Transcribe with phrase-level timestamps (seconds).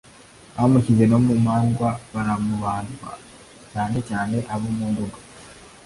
[0.55, 3.11] bamushyize no mu mandwa baramubandwa,
[3.71, 5.17] cyane cyane abo mu nduga